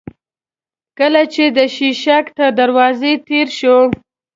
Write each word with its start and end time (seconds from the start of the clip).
کله 0.99 1.21
چې 1.33 1.43
د 1.57 1.59
شېشک 1.75 2.25
تر 2.37 2.49
دروازه 2.59 3.11
تېر 3.27 3.47
شوو. 3.59 3.81